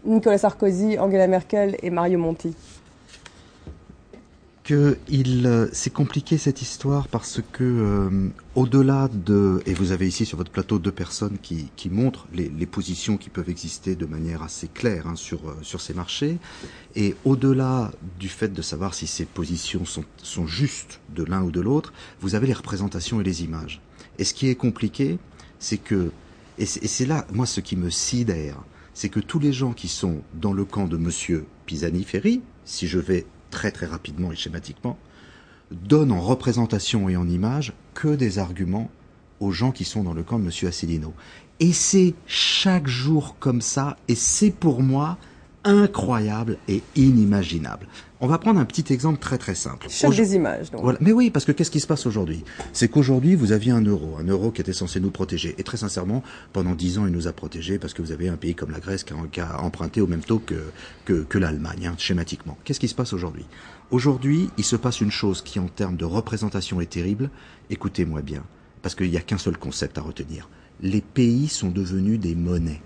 Nicolas 0.06 0.38
Sarkozy, 0.38 0.98
Angela 1.00 1.28
Merkel 1.28 1.78
et 1.82 1.90
Mario 1.90 2.20
Monti? 2.20 2.56
Que 4.64 4.98
il 5.10 5.46
euh, 5.46 5.68
c'est 5.74 5.92
compliqué 5.92 6.38
cette 6.38 6.62
histoire 6.62 7.10
parce 7.10 7.42
que 7.52 8.32
au-delà 8.56 9.10
de 9.12 9.62
et 9.66 9.74
vous 9.74 9.92
avez 9.92 10.08
ici 10.08 10.26
sur 10.26 10.38
votre 10.38 10.52
plateau 10.52 10.80
deux 10.80 10.92
personnes 10.92 11.38
qui, 11.42 11.70
qui 11.76 11.90
montrent 11.90 12.28
les, 12.34 12.48
les 12.48 12.66
positions 12.66 13.18
qui 13.18 13.30
peuvent 13.30 13.50
exister 13.50 13.96
de 13.96 14.06
manière 14.06 14.42
assez 14.42 14.70
claire 14.70 15.08
hein, 15.08 15.18
sur 15.18 15.42
sur 15.64 15.82
ces 15.82 15.94
marchés. 15.94 16.38
Et 16.96 17.16
au-delà 17.26 17.92
du 18.22 18.30
fait 18.30 18.54
de 18.54 18.62
savoir 18.62 18.94
si 18.94 19.06
ces 19.06 19.26
positions 19.26 19.84
sont 19.84 20.06
sont 20.16 20.48
justes 20.48 21.02
de 21.14 21.26
l'un 21.26 21.42
ou 21.42 21.52
de 21.52 21.60
l'autre 21.60 21.92
vous 22.22 22.36
avez 22.36 22.48
les 22.48 22.54
représentations 22.54 23.20
et 23.20 23.24
les 23.26 23.44
images 23.44 23.82
et 24.20 24.24
ce 24.24 24.34
qui 24.34 24.50
est 24.50 24.56
compliqué, 24.56 25.18
c'est 25.60 25.78
que, 25.78 26.12
et 26.58 26.66
c'est 26.66 27.06
là, 27.06 27.26
moi, 27.34 27.46
ce 27.46 27.62
qui 27.62 27.76
me 27.76 27.90
sidère, 27.90 28.64
c'est 28.94 29.10
que 29.10 29.20
tous 29.20 29.40
les 29.40 29.54
gens 29.54 29.74
qui 29.74 29.88
sont 29.88 30.22
dans 30.34 30.54
le 30.54 30.66
camp 30.66 30.88
de 30.88 30.98
Monsieur 30.98 31.46
Pisani-Ferry, 31.66 32.42
si 32.66 32.88
je 32.88 33.00
vais 33.00 33.26
très 33.50 33.72
très 33.72 33.86
rapidement 33.86 34.32
et 34.32 34.36
schématiquement, 34.36 34.98
donnent 35.72 36.12
en 36.12 36.22
représentation 36.22 37.10
et 37.10 37.18
en 37.18 37.28
image 37.28 37.74
que 37.94 38.10
des 38.10 38.40
arguments 38.40 38.92
aux 39.40 39.52
gens 39.52 39.72
qui 39.72 39.84
sont 39.84 40.04
dans 40.04 40.14
le 40.14 40.24
camp 40.24 40.40
de 40.40 40.46
Monsieur 40.46 40.68
Asselineau. 40.68 41.14
Et 41.60 41.74
c'est 41.74 42.14
chaque 42.28 42.88
jour 42.88 43.36
comme 43.40 43.62
ça, 43.62 43.98
et 44.08 44.16
c'est 44.16 44.52
pour 44.52 44.84
moi 44.84 45.18
incroyable 45.64 46.58
et 46.68 46.82
inimaginable. 46.96 47.88
On 48.20 48.28
va 48.28 48.38
prendre 48.38 48.60
un 48.60 48.66
petit 48.66 48.94
exemple 48.94 49.20
très 49.20 49.38
très 49.38 49.56
simple. 49.56 49.88
Chaque 49.90 50.16
des 50.16 50.36
images. 50.36 50.72
Donc. 50.72 50.82
Voilà. 50.82 50.98
Mais 51.02 51.12
oui, 51.12 51.30
parce 51.30 51.44
que 51.44 51.52
qu'est-ce 51.52 51.72
qui 51.72 51.82
se 51.82 51.88
passe 51.88 52.06
aujourd'hui? 52.06 52.44
C'est 52.72 52.88
qu'aujourd'hui, 52.88 53.36
vous 53.36 53.52
aviez 53.52 53.72
un 53.72 53.82
euro, 53.82 54.16
un 54.18 54.24
euro 54.24 54.52
qui 54.52 54.62
était 54.62 54.72
censé 54.72 55.02
nous 55.02 55.12
protéger. 55.12 55.56
Et 55.58 55.64
très 55.64 55.76
sincèrement, 55.76 56.24
pendant 56.54 56.74
dix 56.74 56.98
ans, 57.00 57.06
il 57.06 57.12
nous 57.12 57.28
a 57.28 57.34
protégés 57.34 57.80
parce 57.80 57.94
que 57.94 58.02
vous 58.02 58.14
avez 58.14 58.30
un 58.30 58.38
pays 58.38 58.56
comme 58.56 58.72
la 58.72 58.80
Grèce 58.80 59.04
qui 59.04 59.42
a, 59.42 59.62
emprunté 59.62 60.00
au 60.00 60.08
même 60.08 60.24
taux 60.24 60.40
que, 60.40 60.72
que, 61.04 61.24
que 61.24 61.38
l'Allemagne, 61.38 61.88
hein, 61.88 61.96
schématiquement. 61.98 62.58
Qu'est-ce 62.64 62.80
qui 62.80 62.88
se 62.88 62.96
passe 62.96 63.12
aujourd'hui? 63.12 63.46
Aujourd'hui, 63.92 64.50
il 64.58 64.64
se 64.64 64.78
passe 64.78 65.02
une 65.02 65.12
chose 65.12 65.42
qui, 65.42 65.60
en 65.60 65.68
termes 65.68 65.98
de 65.98 66.06
représentation, 66.06 66.80
est 66.80 66.90
terrible. 66.90 67.30
Écoutez-moi 67.70 68.22
bien, 68.22 68.44
parce 68.82 68.96
qu'il 68.96 69.12
n'y 69.12 69.18
a 69.18 69.22
qu'un 69.22 69.38
seul 69.38 69.58
concept 69.58 69.98
à 69.98 70.02
retenir. 70.02 70.50
Les 70.82 71.02
pays 71.02 71.50
sont 71.50 71.70
devenus 71.70 72.20
des 72.20 72.36
monnaies. 72.36 72.82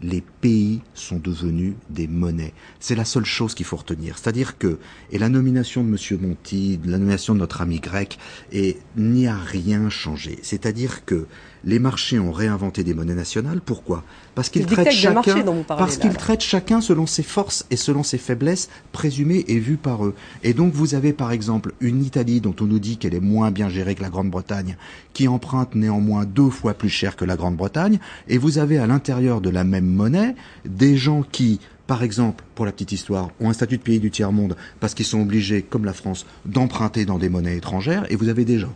Les 0.00 0.22
pays 0.40 0.82
sont 0.94 1.18
devenus 1.18 1.74
des 1.90 2.06
monnaies. 2.06 2.54
C'est 2.78 2.94
la 2.94 3.04
seule 3.04 3.24
chose 3.24 3.54
qu'il 3.54 3.66
faut 3.66 3.76
retenir. 3.76 4.18
C'est-à-dire 4.18 4.58
que, 4.58 4.78
et 5.10 5.18
la 5.18 5.28
nomination 5.28 5.82
de 5.82 5.88
M. 5.88 6.20
Monti, 6.20 6.78
la 6.84 6.98
nomination 6.98 7.34
de 7.34 7.40
notre 7.40 7.60
ami 7.60 7.80
grec, 7.80 8.18
et 8.52 8.78
n'y 8.96 9.26
a 9.26 9.36
rien 9.36 9.90
changé. 9.90 10.38
C'est-à-dire 10.42 11.04
que 11.04 11.26
les 11.64 11.78
marchés 11.78 12.18
ont 12.18 12.32
réinventé 12.32 12.84
des 12.84 12.94
monnaies 12.94 13.14
nationales. 13.14 13.60
Pourquoi? 13.60 14.04
Parce 14.34 14.48
qu'ils 14.48 14.66
traitent 14.66 14.92
chacun, 14.92 15.44
parce 15.66 15.96
qu'ils 15.96 16.14
traitent 16.14 16.42
chacun 16.42 16.80
selon 16.80 17.06
ses 17.06 17.22
forces 17.22 17.66
et 17.70 17.76
selon 17.76 18.02
ses 18.02 18.18
faiblesses 18.18 18.68
présumées 18.92 19.44
et 19.48 19.58
vues 19.58 19.76
par 19.76 20.04
eux. 20.04 20.14
Et 20.44 20.54
donc 20.54 20.72
vous 20.72 20.94
avez 20.94 21.12
par 21.12 21.32
exemple 21.32 21.72
une 21.80 22.04
Italie 22.04 22.40
dont 22.40 22.54
on 22.60 22.64
nous 22.64 22.78
dit 22.78 22.96
qu'elle 22.96 23.14
est 23.14 23.20
moins 23.20 23.50
bien 23.50 23.68
gérée 23.68 23.94
que 23.94 24.02
la 24.02 24.10
Grande-Bretagne, 24.10 24.76
qui 25.12 25.28
emprunte 25.28 25.74
néanmoins 25.74 26.24
deux 26.24 26.50
fois 26.50 26.74
plus 26.74 26.88
cher 26.88 27.16
que 27.16 27.24
la 27.24 27.36
Grande-Bretagne, 27.36 27.98
et 28.28 28.38
vous 28.38 28.58
avez 28.58 28.78
à 28.78 28.86
l'intérieur 28.86 29.40
de 29.40 29.50
la 29.50 29.64
même 29.64 29.86
monnaie 29.86 30.34
des 30.64 30.96
gens 30.96 31.22
qui 31.22 31.60
par 31.88 32.02
exemple, 32.02 32.44
pour 32.54 32.66
la 32.66 32.72
petite 32.72 32.92
histoire, 32.92 33.30
ont 33.40 33.48
un 33.48 33.54
statut 33.54 33.78
de 33.78 33.82
pays 33.82 33.98
du 33.98 34.10
tiers-monde 34.10 34.56
parce 34.78 34.92
qu'ils 34.92 35.06
sont 35.06 35.22
obligés, 35.22 35.62
comme 35.62 35.86
la 35.86 35.94
France, 35.94 36.26
d'emprunter 36.44 37.06
dans 37.06 37.16
des 37.16 37.30
monnaies 37.30 37.56
étrangères, 37.56 38.04
et 38.12 38.16
vous 38.16 38.28
avez 38.28 38.44
des 38.44 38.58
gens 38.58 38.74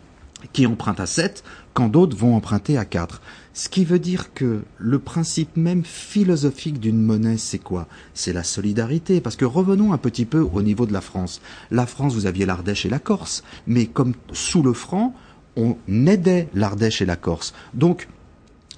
qui 0.52 0.66
empruntent 0.66 1.00
à 1.00 1.06
7 1.06 1.44
quand 1.74 1.88
d'autres 1.88 2.16
vont 2.16 2.36
emprunter 2.36 2.76
à 2.76 2.84
4. 2.84 3.20
Ce 3.54 3.68
qui 3.68 3.84
veut 3.84 3.98
dire 3.98 4.32
que 4.34 4.62
le 4.78 4.98
principe 4.98 5.56
même 5.56 5.84
philosophique 5.84 6.80
d'une 6.80 7.02
monnaie, 7.02 7.36
c'est 7.36 7.58
quoi? 7.58 7.86
C'est 8.14 8.32
la 8.32 8.44
solidarité. 8.44 9.20
Parce 9.20 9.36
que 9.36 9.44
revenons 9.44 9.92
un 9.92 9.98
petit 9.98 10.24
peu 10.24 10.40
au 10.40 10.62
niveau 10.62 10.86
de 10.86 10.92
la 10.92 11.00
France. 11.00 11.40
La 11.70 11.86
France, 11.86 12.14
vous 12.14 12.26
aviez 12.26 12.46
l'Ardèche 12.46 12.86
et 12.86 12.90
la 12.90 12.98
Corse. 12.98 13.42
Mais 13.66 13.86
comme 13.86 14.14
sous 14.32 14.62
le 14.62 14.72
franc, 14.72 15.14
on 15.56 15.76
aidait 15.88 16.48
l'Ardèche 16.54 17.02
et 17.02 17.06
la 17.06 17.16
Corse. 17.16 17.52
Donc, 17.74 18.08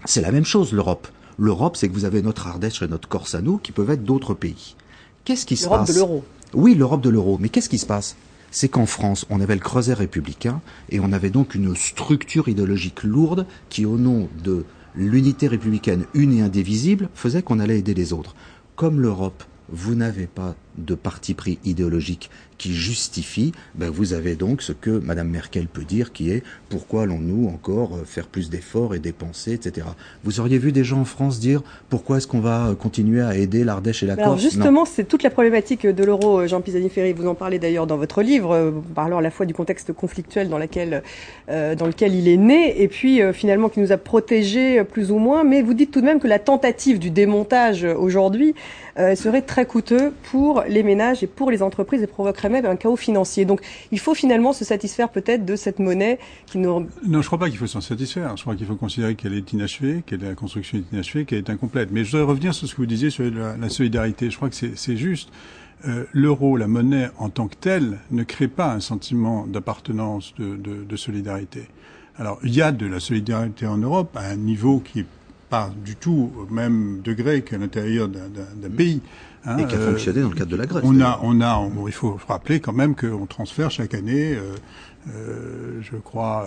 c'est 0.05 0.21
la 0.21 0.33
même 0.33 0.45
chose, 0.45 0.73
l'Europe. 0.73 1.09
L'Europe, 1.39 1.77
c'est 1.77 1.89
que 1.89 1.95
vous 1.95 2.05
avez 2.05 2.23
notre 2.23 2.47
Ardèche 2.47 2.83
et 2.83 2.89
notre 2.89 3.09
Corse 3.09 3.35
à 3.35 3.43
nous, 3.43 3.59
qui 3.59 3.73
peuvent 3.73 3.91
être 3.91 4.05
d'autres 4.05 4.35
pays. 4.35 4.77
Qu'est-ce 5.25 5.47
qui 5.47 5.57
se 5.57 5.69
passe 5.69 5.89
L'Europe 5.89 5.89
de 5.89 5.95
l'euro. 5.95 6.25
Oui, 6.53 6.75
l'Europe 6.75 7.01
de 7.01 7.11
l'euro. 7.11 7.39
Mais 7.41 7.49
qu'est-ce 7.49 7.69
qui 7.69 7.79
se 7.79 7.87
passe? 7.87 8.17
C'est 8.55 8.69
qu'en 8.69 8.87
France, 8.87 9.27
on 9.31 9.41
avait 9.41 9.57
le 9.57 9.61
creuset 9.61 9.95
républicain 9.95 10.63
et 10.89 11.01
on 11.01 11.13
avait 11.13 11.31
donc 11.31 11.57
une 11.57 11.75
structure 11.75 12.47
idéologique 12.47 13.03
lourde 13.03 13.47
qui, 13.69 13.85
au 13.85 13.99
nom 13.99 14.29
de 14.45 14.65
l'unité 14.95 15.49
républicaine 15.49 16.05
une 16.15 16.33
et 16.33 16.41
indivisible, 16.41 17.09
faisait 17.17 17.43
qu'on 17.43 17.59
allait 17.59 17.81
aider 17.81 17.95
les 17.95 18.13
autres. 18.13 18.37
Comme 18.77 19.01
l'Europe, 19.01 19.43
vous 19.71 19.97
n'avez 19.97 20.29
pas 20.29 20.55
de 20.79 20.95
parti 20.95 21.35
pris 21.35 21.59
idéologique 21.65 22.31
qui 22.59 22.75
justifie, 22.75 23.53
ben 23.75 23.91
vous 23.91 24.13
avez 24.13 24.35
donc 24.35 24.63
ce 24.63 24.73
que 24.73 24.91
Madame 24.91 25.29
Merkel 25.29 25.67
peut 25.67 25.85
dire, 25.85 26.13
qui 26.13 26.31
est 26.31 26.43
pourquoi 26.69 27.03
allons-nous 27.03 27.49
encore 27.49 27.97
euh, 27.97 28.05
faire 28.05 28.27
plus 28.27 28.51
d'efforts 28.51 28.95
et 28.95 28.99
dépenser, 28.99 29.53
etc. 29.53 29.87
Vous 30.25 30.41
auriez 30.41 30.59
vu 30.59 30.73
des 30.73 30.85
gens 30.85 31.01
en 31.01 31.05
France 31.05 31.41
dire 31.41 31.63
pourquoi 31.89 32.19
est-ce 32.19 32.27
qu'on 32.27 32.41
va 32.41 32.69
euh, 32.69 32.75
continuer 32.75 33.23
à 33.23 33.37
aider 33.37 33.65
l'Ardèche 33.65 34.03
et 34.03 34.07
la 34.07 34.17
Corse? 34.17 34.27
Alors 34.27 34.39
justement, 34.39 34.85
c'est 34.85 35.05
toute 35.05 35.23
la 35.23 35.31
problématique 35.31 35.87
de 35.87 36.05
l'euro, 36.05 36.41
euh, 36.41 36.47
Jean 36.47 36.61
Pisani-Ferry. 36.61 37.13
Vous 37.13 37.27
en 37.27 37.35
parlez 37.35 37.59
d'ailleurs 37.59 37.87
dans 37.87 37.97
votre 37.97 38.23
livre, 38.23 38.73
parlant 38.95 39.19
à 39.19 39.23
la 39.23 39.31
fois 39.31 39.47
du 39.47 39.55
contexte 39.55 39.93
conflictuel 39.93 40.49
dans, 40.49 40.59
laquelle, 40.59 41.03
euh, 41.49 41.75
dans 41.75 41.87
lequel 41.87 42.15
il 42.15 42.29
est 42.29 42.37
né, 42.37 42.83
et 42.83 42.89
puis 42.89 43.21
euh, 43.21 43.33
finalement 43.33 43.69
qui 43.69 43.81
nous 43.81 43.93
a 43.93 43.97
protégés 43.97 44.85
plus 44.85 45.11
ou 45.11 45.19
moins. 45.19 45.45
Mais 45.45 45.63
vous 45.63 45.75
dites 45.75 45.91
tout 45.91 46.01
de 46.01 46.07
même 46.07 46.21
que 46.21 46.29
la 46.29 46.39
tentative 46.39 46.99
du 46.99 47.11
démontage 47.11 47.85
aujourd'hui 47.85 48.55
euh, 48.99 49.17
serait 49.17 49.43
très 49.43 49.67
coûteux 49.67 50.13
pour 50.31 50.63
les 50.69 50.85
ménages 50.85 51.25
et 51.25 51.27
pour 51.27 51.51
les 51.51 51.63
entreprises 51.63 52.03
et 52.03 52.07
provoquerait 52.07 52.44
même 52.49 52.67
un 52.67 52.77
chaos 52.77 52.97
financier. 52.97 53.45
Donc 53.45 53.61
il 53.93 53.99
faut 53.99 54.15
finalement 54.15 54.53
se 54.53 54.65
satisfaire 54.65 55.09
peut-être 55.09 55.45
de 55.45 55.57
cette 55.57 55.79
monnaie 55.79 56.19
qui 56.47 56.59
nous... 56.59 56.87
Non, 57.07 57.23
je 57.23 57.27
crois 57.27 57.39
pas 57.39 57.49
qu'il 57.49 57.59
faut 57.59 57.67
s'en 57.67 57.81
satisfaire. 57.81 58.37
Je 58.37 58.43
crois 58.43 58.57
qu'il 58.57 58.67
faut 58.67 58.77
considérer 58.77 59.15
qu'elle 59.15 59.35
est 59.35 59.53
inachevée, 59.53 60.03
que 60.07 60.17
la 60.17 60.35
construction 60.35 60.79
est 60.79 60.93
inachevée, 60.93 61.25
qu'elle 61.25 61.39
est 61.39 61.51
incomplète. 61.51 61.91
Mais 61.93 62.05
je 62.05 62.13
voudrais 62.13 62.31
revenir 62.31 62.55
sur 62.55 62.69
ce 62.69 62.75
que 62.75 62.79
vous 62.79 62.87
disiez 62.87 63.11
sur 63.11 63.25
la, 63.25 63.69
solidarité. 63.69 64.31
Je 64.31 64.37
crois 64.37 64.51
que 64.51 64.57
c'est 64.57 64.97
juste. 64.97 65.31
Euh, 65.87 66.05
L'euro, 66.13 66.57
la 66.57 66.67
monnaie 66.67 67.11
en 67.19 67.29
tant 67.29 67.49
que 67.49 67.57
telle, 67.57 67.99
ne 68.11 68.23
crée 68.23 68.49
pas 68.49 68.73
un 68.73 68.81
sentiment 68.81 69.47
d'appartenance, 69.47 70.35
de, 70.39 70.57
de, 70.57 70.85
de 70.85 70.97
solidarité. 70.97 71.69
Alors, 72.17 72.39
il 72.45 72.55
y 72.55 72.63
a 72.63 72.73
de 72.73 72.87
la 72.87 73.01
solidarité 73.01 73.67
en 73.67 73.77
Europe 73.77 74.17
à 74.17 74.27
un 74.27 74.37
niveau 74.37 74.79
qui 74.79 75.01
est 75.01 75.07
pas 75.55 75.71
du 75.85 75.95
tout 75.97 76.33
au 76.37 76.53
même 76.53 77.01
degré 77.03 77.43
qu'à 77.43 77.59
l'intérieur 77.59 78.09
d'un 78.09 78.71
pays. 78.77 79.01
Hein, 79.47 79.59
et 79.59 79.67
qui 79.67 79.75
a 79.75 79.79
euh, 79.79 79.91
fonctionné 79.91 80.23
dans 80.23 80.31
le 80.31 80.35
cadre 80.35 80.51
de 80.51 80.57
la 80.57 80.67
Grèce. 80.67 80.85
On 80.87 81.01
a, 81.01 81.21
on 81.23 81.41
a, 81.41 81.59
on, 81.59 81.87
il 81.87 81.93
faut 81.93 82.19
rappeler 82.27 82.61
quand 82.61 82.73
même 82.73 82.95
qu'on 82.95 83.27
transfère 83.27 83.71
chaque 83.71 83.95
année, 83.95 84.35
euh, 84.35 84.55
euh, 85.11 85.81
je 85.83 85.97
crois, 85.97 86.47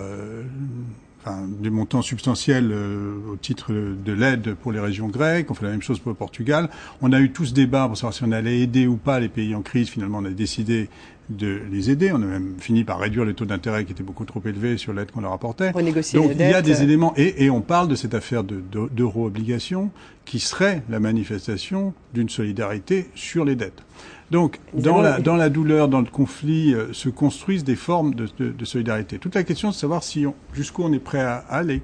enfin, 1.27 1.45
des 1.47 1.69
montants 1.69 2.01
substantiels 2.01 2.71
euh, 2.71 3.33
au 3.33 3.35
titre 3.35 3.71
de 3.71 4.13
l'aide 4.13 4.55
pour 4.55 4.71
les 4.71 4.79
régions 4.79 5.07
grecques. 5.07 5.51
On 5.51 5.53
fait 5.53 5.65
la 5.65 5.71
même 5.71 5.81
chose 5.81 5.99
pour 5.99 6.09
le 6.09 6.15
Portugal. 6.15 6.69
On 7.01 7.11
a 7.13 7.19
eu 7.19 7.31
tout 7.31 7.45
ce 7.45 7.53
débat 7.53 7.87
pour 7.87 7.97
savoir 7.97 8.13
si 8.13 8.23
on 8.23 8.31
allait 8.31 8.59
aider 8.59 8.87
ou 8.87 8.97
pas 8.97 9.19
les 9.19 9.29
pays 9.29 9.53
en 9.55 9.61
crise. 9.61 9.89
Finalement, 9.89 10.19
on 10.19 10.25
a 10.25 10.29
décidé 10.29 10.89
de 11.29 11.59
les 11.71 11.89
aider. 11.89 12.11
On 12.11 12.15
a 12.15 12.25
même 12.25 12.55
fini 12.59 12.83
par 12.83 12.99
réduire 12.99 13.25
les 13.25 13.33
taux 13.33 13.45
d'intérêt 13.45 13.83
qui 13.85 13.91
étaient 13.91 14.03
beaucoup 14.03 14.25
trop 14.25 14.41
élevés 14.45 14.77
sur 14.77 14.93
l'aide 14.93 15.11
qu'on 15.11 15.21
leur 15.21 15.33
apportait. 15.33 15.71
Renégocier 15.71 16.19
Donc 16.19 16.29
les 16.35 16.45
il 16.45 16.51
y 16.51 16.53
a 16.53 16.61
des 16.61 16.83
éléments 16.83 17.13
et, 17.17 17.43
et 17.45 17.49
on 17.49 17.61
parle 17.61 17.87
de 17.87 17.95
cette 17.95 18.13
affaire 18.13 18.43
de- 18.43 18.61
de- 18.71 18.89
d'euro-obligation 18.91 19.91
qui 20.25 20.39
serait 20.39 20.83
la 20.89 20.99
manifestation 20.99 21.93
d'une 22.13 22.29
solidarité 22.29 23.09
sur 23.15 23.43
les 23.45 23.55
dettes. 23.55 23.83
Donc 24.31 24.59
dans 24.73 25.01
la, 25.01 25.19
dans 25.19 25.35
la 25.35 25.49
douleur, 25.49 25.87
dans 25.87 26.01
le 26.01 26.07
conflit, 26.07 26.73
euh, 26.73 26.91
se 26.93 27.09
construisent 27.09 27.63
des 27.63 27.75
formes 27.77 28.13
de, 28.13 28.27
de- 28.37 28.51
de 28.51 28.65
solidarité. 28.65 29.19
Toute 29.19 29.35
la 29.35 29.43
question, 29.43 29.71
c'est 29.71 29.77
de 29.77 29.81
savoir 29.81 30.03
si 30.03 30.25
jusqu'où 30.53 30.83
on 30.83 30.91
est 30.93 30.99
prêt 30.99 31.21
à, 31.21 31.35
à 31.49 31.57
aller. 31.57 31.81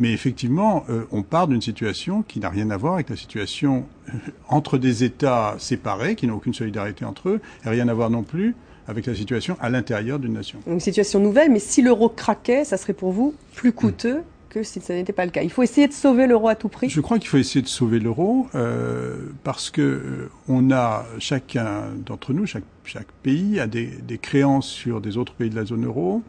Mais 0.00 0.12
effectivement, 0.12 0.84
euh, 0.90 1.04
on 1.12 1.22
part 1.22 1.46
d'une 1.46 1.60
situation 1.62 2.22
qui 2.22 2.40
n'a 2.40 2.48
rien 2.48 2.70
à 2.70 2.76
voir 2.76 2.94
avec 2.94 3.10
la 3.10 3.16
situation 3.16 3.86
euh, 4.08 4.12
entre 4.48 4.76
des 4.76 5.04
États 5.04 5.54
séparés, 5.58 6.16
qui 6.16 6.26
n'ont 6.26 6.34
aucune 6.34 6.54
solidarité 6.54 7.04
entre 7.04 7.28
eux, 7.28 7.40
et 7.64 7.68
rien 7.68 7.86
à 7.88 7.94
voir 7.94 8.10
non 8.10 8.22
plus 8.24 8.56
avec 8.86 9.06
la 9.06 9.14
situation 9.14 9.56
à 9.60 9.70
l'intérieur 9.70 10.18
d'une 10.18 10.34
nation. 10.34 10.58
Une 10.66 10.80
situation 10.80 11.20
nouvelle, 11.20 11.50
mais 11.50 11.58
si 11.58 11.82
l'euro 11.82 12.08
craquait, 12.08 12.64
ça 12.64 12.76
serait 12.76 12.92
pour 12.92 13.12
vous 13.12 13.34
plus 13.54 13.72
coûteux 13.72 14.22
que 14.50 14.62
si 14.62 14.80
ça 14.80 14.94
n'était 14.94 15.12
pas 15.12 15.24
le 15.24 15.32
cas. 15.32 15.42
Il 15.42 15.50
faut 15.50 15.62
essayer 15.62 15.88
de 15.88 15.92
sauver 15.92 16.26
l'euro 16.26 16.48
à 16.48 16.54
tout 16.54 16.68
prix. 16.68 16.88
Je 16.88 17.00
crois 17.00 17.18
qu'il 17.18 17.28
faut 17.28 17.38
essayer 17.38 17.62
de 17.62 17.68
sauver 17.68 17.98
l'euro 17.98 18.46
euh, 18.54 19.16
parce 19.42 19.70
que 19.70 19.82
euh, 19.82 20.30
on 20.48 20.70
a 20.70 21.06
chacun 21.18 21.86
d'entre 22.06 22.32
nous, 22.32 22.46
chaque, 22.46 22.64
chaque 22.84 23.10
pays 23.22 23.58
a 23.58 23.66
des, 23.66 23.86
des 23.86 24.18
créances 24.18 24.68
sur 24.68 25.00
des 25.00 25.16
autres 25.16 25.32
pays 25.34 25.50
de 25.50 25.56
la 25.56 25.64
zone 25.64 25.84
euro, 25.84 26.22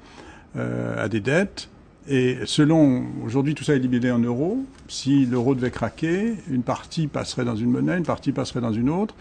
euh, 0.55 1.03
a 1.03 1.07
des 1.07 1.19
dettes. 1.19 1.69
Et 2.07 2.38
selon 2.45 3.03
aujourd'hui 3.24 3.55
tout 3.55 3.63
ça 3.63 3.75
est 3.75 3.79
libellé 3.79 4.12
en 4.12 4.19
euros, 4.19 4.63
si 4.88 5.25
l'euro 5.25 5.55
devait 5.55 5.71
craquer, 5.71 6.33
une 6.50 6.62
partie 6.62 7.07
passerait 7.07 7.45
dans 7.45 7.55
une 7.55 7.71
monnaie, 7.71 7.97
une 7.97 8.03
partie 8.03 8.31
passerait 8.31 8.62
dans 8.62 8.74
une 8.74 8.89
autre. 8.89 9.15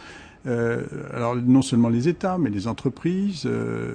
Euh, 0.46 0.82
alors 1.14 1.36
non 1.36 1.62
seulement 1.62 1.88
les 1.88 2.06
États, 2.08 2.36
mais 2.38 2.50
les 2.50 2.68
entreprises, 2.68 3.44
euh, 3.46 3.94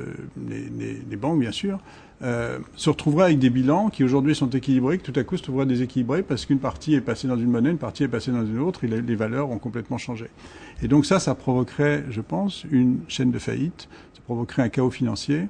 les, 0.49 0.67
les, 0.79 1.01
les 1.09 1.15
banques 1.15 1.39
bien 1.39 1.51
sûr, 1.51 1.79
euh, 2.21 2.57
se 2.75 2.89
retrouveraient 2.89 3.25
avec 3.25 3.39
des 3.39 3.49
bilans 3.51 3.89
qui 3.89 4.03
aujourd'hui 4.03 4.33
sont 4.35 4.49
équilibrés, 4.49 4.97
que 4.97 5.09
tout 5.09 5.17
à 5.19 5.23
coup 5.23 5.37
se 5.37 5.43
trouveraient 5.43 5.67
déséquilibrés 5.67 6.23
parce 6.23 6.45
qu'une 6.47 6.59
partie 6.59 6.95
est 6.95 7.01
passée 7.01 7.27
dans 7.27 7.37
une 7.37 7.51
monnaie, 7.51 7.69
une 7.69 7.77
partie 7.77 8.03
est 8.03 8.07
passée 8.07 8.31
dans 8.31 8.45
une 8.45 8.59
autre, 8.59 8.83
et 8.83 8.87
les, 8.87 9.01
les 9.01 9.15
valeurs 9.15 9.51
ont 9.51 9.59
complètement 9.59 9.97
changé. 9.99 10.25
Et 10.81 10.87
donc 10.87 11.05
ça, 11.05 11.19
ça 11.19 11.35
provoquerait, 11.35 12.03
je 12.09 12.21
pense, 12.21 12.65
une 12.71 12.97
chaîne 13.07 13.31
de 13.31 13.39
faillite, 13.39 13.87
ça 14.13 14.21
provoquerait 14.25 14.63
un 14.63 14.69
chaos 14.69 14.89
financier. 14.91 15.47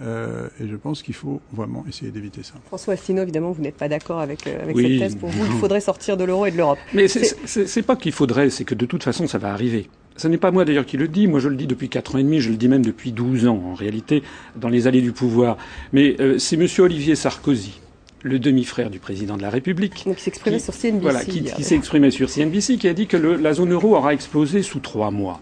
Euh, 0.00 0.48
et 0.60 0.68
je 0.68 0.76
pense 0.76 1.02
qu'il 1.02 1.14
faut 1.14 1.40
vraiment 1.52 1.84
essayer 1.88 2.12
d'éviter 2.12 2.44
ça. 2.44 2.54
François 2.66 2.94
Asselineau, 2.94 3.22
évidemment, 3.22 3.50
vous 3.50 3.62
n'êtes 3.62 3.76
pas 3.76 3.88
d'accord 3.88 4.20
avec, 4.20 4.46
euh, 4.46 4.62
avec 4.62 4.76
Oui. 4.76 4.82
cette 4.96 4.98
thèse. 5.00 5.16
Pour 5.16 5.28
vous, 5.28 5.44
il 5.44 5.58
faudrait 5.58 5.80
sortir 5.80 6.16
de 6.16 6.22
l'euro 6.22 6.46
et 6.46 6.52
de 6.52 6.56
l'Europe. 6.56 6.78
Mais 6.94 7.08
c'est 7.08 7.82
pas 7.82 7.96
qu'il 7.96 8.12
faudrait, 8.12 8.48
c'est 8.50 8.64
que 8.64 8.76
de 8.76 8.86
toute 8.86 9.02
façon, 9.02 9.26
ça 9.26 9.38
va 9.38 9.52
arriver. 9.52 9.90
Ce 10.18 10.28
n'est 10.28 10.36
pas 10.36 10.50
moi 10.50 10.64
d'ailleurs 10.66 10.84
qui 10.84 10.96
le 10.98 11.08
dis, 11.08 11.26
moi 11.26 11.40
je 11.40 11.48
le 11.48 11.56
dis 11.56 11.66
depuis 11.66 11.88
quatre 11.88 12.14
ans 12.14 12.18
et 12.18 12.22
demi, 12.24 12.40
je 12.40 12.50
le 12.50 12.56
dis 12.56 12.68
même 12.68 12.84
depuis 12.84 13.12
12 13.12 13.46
ans 13.46 13.62
en 13.70 13.74
réalité, 13.74 14.22
dans 14.56 14.68
les 14.68 14.86
allées 14.86 15.00
du 15.00 15.12
pouvoir. 15.12 15.56
Mais 15.94 16.16
euh, 16.20 16.38
c'est 16.38 16.56
Monsieur 16.56 16.82
Olivier 16.82 17.14
Sarkozy, 17.14 17.80
le 18.22 18.38
demi-frère 18.38 18.90
du 18.90 18.98
président 18.98 19.36
de 19.36 19.42
la 19.42 19.50
République, 19.50 20.02
Donc, 20.06 20.16
il 20.18 20.22
s'exprimait 20.22 20.58
Qui- 20.58 20.64
sur 20.64 20.74
CNBC. 20.74 21.00
voilà, 21.02 21.24
qui, 21.24 21.42
qui 21.44 21.64
s'est 21.64 21.76
exprimé 21.76 22.10
sur 22.10 22.28
CNBC, 22.28 22.76
qui 22.76 22.88
a 22.88 22.94
dit 22.94 23.06
que 23.06 23.16
le- 23.16 23.36
la 23.36 23.52
zone 23.54 23.72
euro 23.72 23.94
aura 23.96 24.12
explosé 24.12 24.62
sous 24.62 24.80
trois 24.80 25.10
mois. 25.12 25.40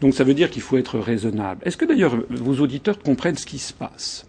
Donc 0.00 0.14
ça 0.14 0.22
veut 0.24 0.34
dire 0.34 0.50
qu'il 0.50 0.62
faut 0.62 0.76
être 0.76 0.98
raisonnable. 1.00 1.60
Est-ce 1.64 1.76
que 1.76 1.84
d'ailleurs 1.84 2.16
vos 2.30 2.54
auditeurs 2.62 2.98
comprennent 3.00 3.36
ce 3.36 3.46
qui 3.46 3.58
se 3.58 3.72
passe? 3.72 4.24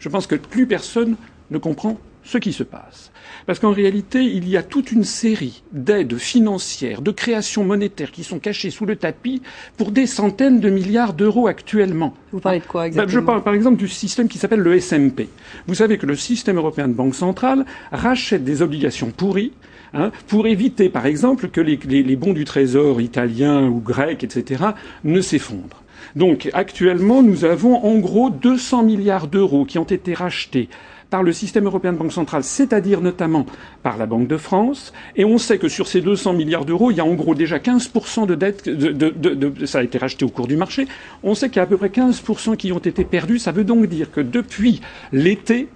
Je 0.00 0.08
pense 0.08 0.26
que 0.26 0.34
plus 0.34 0.66
personne 0.66 1.14
ne 1.52 1.58
comprend 1.58 1.96
ce 2.24 2.38
qui 2.38 2.52
se 2.52 2.62
passe. 2.62 3.10
Parce 3.46 3.58
qu'en 3.58 3.72
réalité, 3.72 4.22
il 4.22 4.48
y 4.48 4.56
a 4.56 4.62
toute 4.62 4.92
une 4.92 5.02
série 5.04 5.62
d'aides 5.72 6.16
financières, 6.18 7.02
de 7.02 7.10
créations 7.10 7.64
monétaires 7.64 8.12
qui 8.12 8.22
sont 8.22 8.38
cachées 8.38 8.70
sous 8.70 8.86
le 8.86 8.94
tapis 8.96 9.42
pour 9.76 9.90
des 9.90 10.06
centaines 10.06 10.60
de 10.60 10.70
milliards 10.70 11.12
d'euros 11.14 11.48
actuellement. 11.48 12.14
Vous 12.32 12.38
parlez 12.40 12.60
de 12.60 12.64
quoi 12.64 12.82
Bah, 12.82 12.86
exactement 12.86 13.20
Je 13.20 13.26
parle 13.26 13.42
par 13.42 13.54
exemple 13.54 13.76
du 13.78 13.88
système 13.88 14.28
qui 14.28 14.38
s'appelle 14.38 14.60
le 14.60 14.78
SMP. 14.80 15.28
Vous 15.66 15.74
savez 15.74 15.98
que 15.98 16.06
le 16.06 16.14
système 16.16 16.56
européen 16.58 16.86
de 16.88 16.92
banque 16.94 17.14
centrale 17.16 17.64
rachète 17.90 18.44
des 18.44 18.62
obligations 18.62 19.10
pourries 19.10 19.52
hein, 19.92 20.12
pour 20.28 20.46
éviter, 20.46 20.88
par 20.88 21.06
exemple, 21.06 21.48
que 21.48 21.60
les, 21.60 21.78
les- 21.88 22.02
les 22.04 22.16
bons 22.16 22.32
du 22.34 22.44
trésor 22.44 23.00
italiens 23.00 23.66
ou 23.66 23.80
grecs, 23.80 24.22
etc., 24.22 24.62
ne 25.04 25.20
s'effondrent. 25.20 25.82
Donc 26.14 26.48
actuellement, 26.52 27.22
nous 27.22 27.44
avons 27.44 27.84
en 27.84 27.98
gros 27.98 28.30
200 28.30 28.82
milliards 28.84 29.26
d'euros 29.28 29.64
qui 29.64 29.78
ont 29.78 29.84
été 29.84 30.14
rachetés 30.14 30.68
par 31.12 31.22
le 31.22 31.34
système 31.34 31.66
européen 31.66 31.92
de 31.92 31.98
banque 31.98 32.10
centrale, 32.10 32.42
c'est-à-dire 32.42 33.02
notamment 33.02 33.44
par 33.82 33.98
la 33.98 34.06
Banque 34.06 34.28
de 34.28 34.38
France. 34.38 34.94
Et 35.14 35.26
on 35.26 35.36
sait 35.36 35.58
que 35.58 35.68
sur 35.68 35.86
ces 35.86 36.00
200 36.00 36.32
milliards 36.32 36.64
d'euros, 36.64 36.90
il 36.90 36.96
y 36.96 37.00
a 37.00 37.04
en 37.04 37.12
gros 37.12 37.34
déjà 37.34 37.58
15% 37.58 38.26
de 38.26 38.34
dettes, 38.34 38.66
de, 38.66 39.66
ça 39.66 39.80
a 39.80 39.82
été 39.82 39.98
racheté 39.98 40.24
au 40.24 40.30
cours 40.30 40.46
du 40.46 40.56
marché. 40.56 40.88
On 41.22 41.34
sait 41.34 41.50
qu'il 41.50 41.56
y 41.56 41.60
a 41.60 41.64
à 41.64 41.66
peu 41.66 41.76
près 41.76 41.88
15% 41.88 42.56
qui 42.56 42.72
ont 42.72 42.78
été 42.78 43.04
perdus. 43.04 43.38
Ça 43.38 43.52
veut 43.52 43.64
donc 43.64 43.84
dire 43.86 44.10
que 44.10 44.22
depuis 44.22 44.80
l'été, 45.12 45.68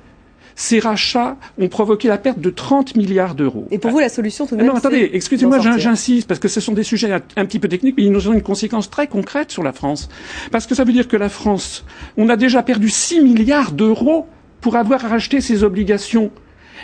ces 0.55 0.78
rachats 0.78 1.37
ont 1.59 1.69
provoqué 1.69 2.09
la 2.09 2.16
perte 2.16 2.40
de 2.40 2.49
30 2.49 2.97
milliards 2.97 3.35
d'euros. 3.35 3.66
Et 3.71 3.78
pour 3.78 3.90
vous, 3.90 3.99
la 3.99 4.09
solution, 4.09 4.47
tout 4.47 4.57
de 4.57 4.62
même, 4.62 4.69
Non, 4.69 4.76
attendez, 4.76 5.11
excusez-moi, 5.12 5.59
j'insiste, 5.76 6.26
parce 6.26 6.40
que 6.40 6.49
ce 6.49 6.62
sont 6.62 6.73
des 6.73 6.83
sujets 6.83 7.12
un 7.12 7.45
petit 7.45 7.59
peu 7.59 7.69
techniques, 7.69 7.97
mais 7.99 8.05
ils 8.05 8.12
nous 8.12 8.26
ont 8.26 8.33
une 8.33 8.43
conséquence 8.43 8.88
très 8.88 9.07
concrète 9.07 9.50
sur 9.50 9.62
la 9.62 9.75
France. 9.75 10.09
Parce 10.50 10.66
que 10.66 10.75
ça 10.75 10.85
veut 10.85 10.95
dire 10.95 11.09
que 11.09 11.19
la 11.19 11.28
France, 11.28 11.85
on 12.16 12.31
a 12.31 12.37
déjà 12.37 12.62
perdu 12.62 12.88
6 12.88 13.21
milliards 13.21 13.73
d'euros 13.73 14.26
pour 14.66 14.75
avoir 14.75 15.00
racheté 15.00 15.40
ses 15.40 15.62
obligations. 15.62 16.32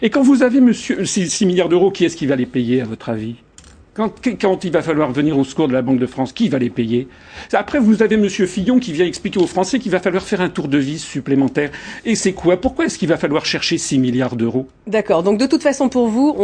Et 0.02 0.10
quand 0.10 0.22
vous 0.22 0.44
avez, 0.44 0.60
monsieur, 0.60 1.04
6 1.04 1.44
milliards 1.46 1.68
d'euros, 1.68 1.90
qui 1.90 2.04
est-ce 2.04 2.16
qui 2.16 2.26
va 2.26 2.36
les 2.36 2.46
payer, 2.46 2.80
à 2.80 2.84
votre 2.84 3.08
avis? 3.08 3.41
Quand, 3.94 4.10
quand, 4.40 4.64
il 4.64 4.72
va 4.72 4.80
falloir 4.80 5.12
venir 5.12 5.36
au 5.36 5.44
secours 5.44 5.68
de 5.68 5.74
la 5.74 5.82
Banque 5.82 5.98
de 5.98 6.06
France, 6.06 6.32
qui 6.32 6.48
va 6.48 6.58
les 6.58 6.70
payer? 6.70 7.08
Après, 7.52 7.78
vous 7.78 8.02
avez 8.02 8.16
Monsieur 8.16 8.46
Fillon 8.46 8.78
qui 8.78 8.90
vient 8.90 9.04
expliquer 9.04 9.38
aux 9.38 9.46
Français 9.46 9.78
qu'il 9.78 9.92
va 9.92 10.00
falloir 10.00 10.22
faire 10.22 10.40
un 10.40 10.48
tour 10.48 10.68
de 10.68 10.78
vis 10.78 10.98
supplémentaire. 10.98 11.70
Et 12.06 12.14
c'est 12.14 12.32
quoi? 12.32 12.56
Pourquoi 12.58 12.86
est-ce 12.86 12.96
qu'il 12.96 13.10
va 13.10 13.18
falloir 13.18 13.44
chercher 13.44 13.76
6 13.76 13.98
milliards 13.98 14.36
d'euros? 14.36 14.66
D'accord. 14.86 15.22
Donc 15.22 15.38
de 15.38 15.44
toute 15.44 15.62
façon, 15.62 15.90
pour 15.90 16.08
vous, 16.08 16.34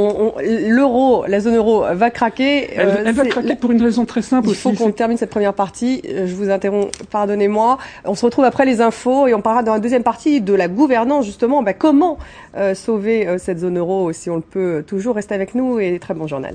l'euro, 0.42 1.24
la 1.26 1.40
zone 1.40 1.56
euro 1.56 1.84
va 1.90 2.10
craquer. 2.10 2.68
Elle, 2.74 3.08
euh, 3.08 3.12
va 3.12 3.24
craquer 3.24 3.56
pour 3.56 3.72
une 3.72 3.80
raison 3.80 4.04
très 4.04 4.22
simple. 4.22 4.50
Il 4.50 4.54
faut 4.54 4.72
qu'on 4.72 4.92
termine 4.92 5.16
cette 5.16 5.30
première 5.30 5.54
partie. 5.54 6.02
Euh, 6.06 6.26
je 6.26 6.34
vous 6.34 6.50
interromps. 6.50 6.90
Pardonnez-moi. 7.10 7.78
On 8.04 8.14
se 8.14 8.26
retrouve 8.26 8.44
après 8.44 8.66
les 8.66 8.82
infos 8.82 9.26
et 9.26 9.32
on 9.32 9.40
parlera 9.40 9.62
dans 9.62 9.72
la 9.72 9.80
deuxième 9.80 10.02
partie 10.02 10.42
de 10.42 10.52
la 10.52 10.68
gouvernance 10.68 11.24
justement. 11.24 11.62
Bah, 11.62 11.72
comment 11.72 12.18
euh, 12.58 12.74
sauver 12.74 13.38
cette 13.38 13.60
zone 13.60 13.78
euro 13.78 14.12
si 14.12 14.28
on 14.28 14.36
le 14.36 14.42
peut 14.42 14.84
toujours 14.86 15.14
Restez 15.14 15.34
avec 15.34 15.54
nous 15.54 15.80
et 15.80 15.98
très 15.98 16.12
bon 16.12 16.26
journal. 16.26 16.54